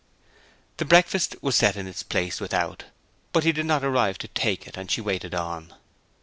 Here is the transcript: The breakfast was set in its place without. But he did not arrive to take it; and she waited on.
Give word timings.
The 0.77 0.85
breakfast 0.85 1.35
was 1.43 1.53
set 1.55 1.75
in 1.77 1.85
its 1.85 2.01
place 2.01 2.41
without. 2.41 2.85
But 3.33 3.43
he 3.43 3.51
did 3.51 3.67
not 3.67 3.83
arrive 3.83 4.17
to 4.17 4.27
take 4.29 4.65
it; 4.67 4.75
and 4.75 4.89
she 4.89 4.99
waited 4.99 5.35
on. 5.35 5.75